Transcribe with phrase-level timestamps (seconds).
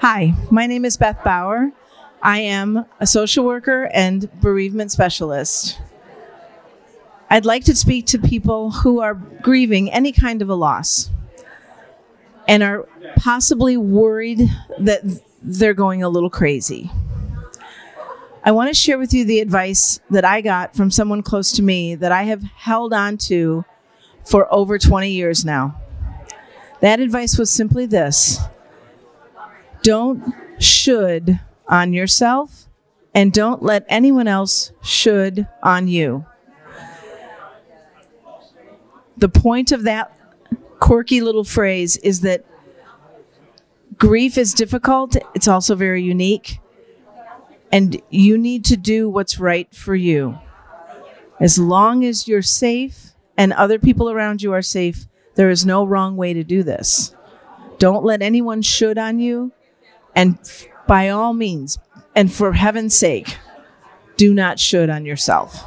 [0.00, 1.72] Hi, my name is Beth Bauer.
[2.22, 5.78] I am a social worker and bereavement specialist.
[7.28, 11.10] I'd like to speak to people who are grieving any kind of a loss
[12.48, 15.02] and are possibly worried that
[15.42, 16.90] they're going a little crazy.
[18.42, 21.62] I want to share with you the advice that I got from someone close to
[21.62, 23.66] me that I have held on to
[24.24, 25.78] for over 20 years now.
[26.80, 28.40] That advice was simply this
[29.82, 32.66] don't should on yourself
[33.14, 36.26] and don't let anyone else should on you.
[39.16, 40.16] The point of that
[40.78, 42.44] quirky little phrase is that
[43.98, 46.58] grief is difficult, it's also very unique,
[47.70, 50.38] and you need to do what's right for you.
[51.38, 55.84] As long as you're safe and other people around you are safe, there is no
[55.84, 57.14] wrong way to do this.
[57.78, 59.52] Don't let anyone should on you.
[60.14, 60.38] And
[60.86, 61.78] by all means,
[62.14, 63.36] and for heaven's sake,
[64.16, 65.64] do not should on yourself.